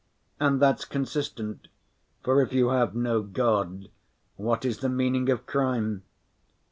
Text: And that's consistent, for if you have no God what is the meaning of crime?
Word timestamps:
And 0.39 0.59
that's 0.59 0.83
consistent, 0.83 1.67
for 2.23 2.41
if 2.41 2.53
you 2.53 2.69
have 2.69 2.95
no 2.95 3.21
God 3.21 3.91
what 4.35 4.65
is 4.65 4.79
the 4.79 4.89
meaning 4.89 5.29
of 5.29 5.45
crime? 5.45 6.01